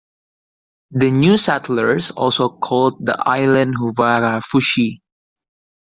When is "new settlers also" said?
1.11-2.49